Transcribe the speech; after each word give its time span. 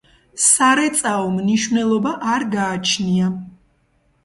სარეწაო 0.45 1.27
მნიშვნელობა 1.35 2.15
არ 2.33 2.49
გააჩნია. 2.57 3.31